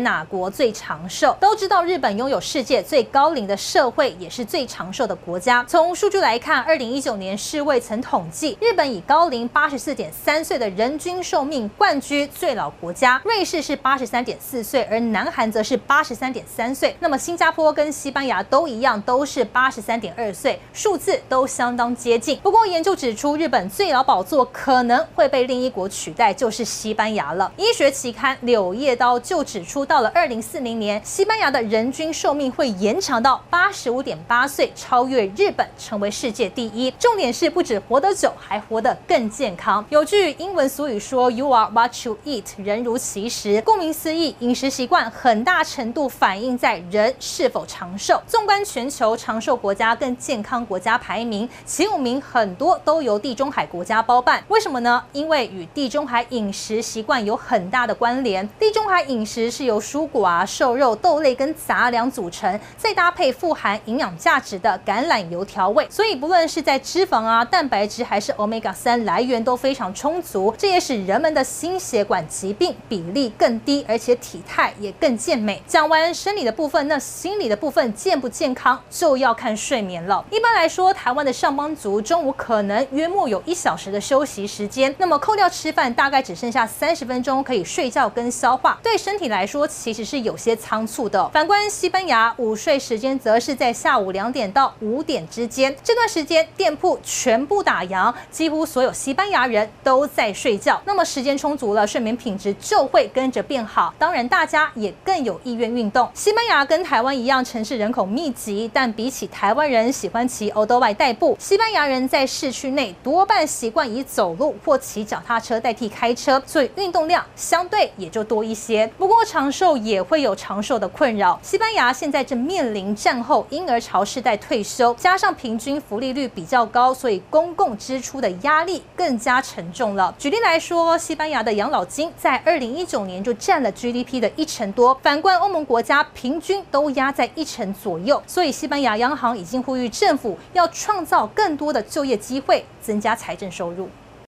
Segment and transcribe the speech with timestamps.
[0.00, 1.36] 哪国最长寿？
[1.40, 5.64] 都知道日本拥有世界最高龄的社会，也是最长寿的国家。
[5.68, 13.20] 从数据来看，二零一九年世卫曾统计，日本以高龄八十四点三岁的人均寿命冠居最老国家。
[13.24, 16.96] 瑞士是八十三点四岁，而南韩则是八十三点三岁。
[17.00, 22.38] 那么新加坡跟西班牙都一样，都是八十三点二岁，数字都相当接近。
[22.38, 27.52] 不过研究指出，日本最老宝座可能会被另一国取代，就是西班牙了。
[27.56, 29.86] 医学期刊《柳叶刀》就指出。
[29.90, 36.92] 到了二零四零年，西班牙的人均寿命会延长到八十五点八岁，超越日本，成为世界第一。
[36.92, 39.84] 重点是不止活得久，还活得更健康。
[39.88, 43.60] 有句英文俗语说：“You are what you eat”，人如其食。
[43.62, 48.22] 顾名思义，饮食习惯很大程度反映在人是否长寿。
[48.28, 54.40] 纵观全球长寿国家跟健康国家排名，前五名很多都由地中海国家包办。
[54.46, 55.02] 为什么呢？
[55.10, 58.48] 因为与地中海饮食习惯有很大的关联。
[58.56, 75.62] 地中海饮食是由蔬果啊、瘦肉、豆类跟杂粮组成，再搭配富含营养价值的橄榄油调味，所以不论是在脂肪啊、蛋白质还是 Omega 三来源都非常充足，这也使人们的心血管疾病比例更低，而且体态也更健美。
[75.66, 80.24] 讲完生理的部分，那心理的部分健不健康就要看睡眠了。
[80.30, 89.69] 一般来说，台湾的上班族中午可能约莫有一小时的休息时间，那么扣掉吃饭，大概只剩下三十分钟可以睡觉跟消化，对身体来说。
[89.70, 91.28] 其实是有些仓促的。
[91.30, 95.74] 反观西班牙，午睡时间则是在下午两点到五点之间。
[95.82, 100.80] 这段时间店铺全部打烊，几乎所有西班牙人都在睡觉。
[100.84, 103.94] 那么时间充足了，睡眠品质就会跟着变好。
[103.98, 106.10] 当然，大家也更有意愿运动。
[106.14, 118.86] 西班牙跟台湾一样，城市人口密集，但比起台湾人喜欢骑欧兜迈代步，西班牙人在市区内多半习惯以走路或骑脚踏车代替开车，所以运动量相对也就多一些。
[118.98, 119.70] 不过长寿。
[119.80, 121.38] 也会有长寿的困扰。
[121.42, 130.14] 西班牙现在正面临战后婴儿潮世代退休，加上平均福利率比较高，所以公共支出的压力更加沉重了。
[130.18, 138.22] 举例来说，西班牙的养老金在二零一九年就占了 GDP 的一成多，反观欧盟国家平均都压在一成左右。
[138.26, 143.88] 所以西班牙央行已经呼吁政府要创造更多的就业机会，增加财政收入。